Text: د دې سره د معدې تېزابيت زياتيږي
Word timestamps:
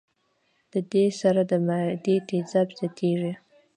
د 0.73 0.75
دې 0.91 1.05
سره 1.21 1.41
د 1.51 1.51
معدې 1.67 2.15
تېزابيت 2.29 2.75
زياتيږي 2.79 3.33